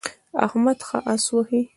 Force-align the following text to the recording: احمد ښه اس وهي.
احمد 0.45 0.77
ښه 0.87 0.99
اس 1.13 1.25
وهي. 1.35 1.61